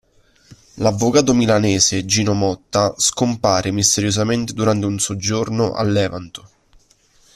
[0.77, 6.49] L'avvocato milanese Gino Motta scompare misteriosamente durante un soggiorno a Levanto.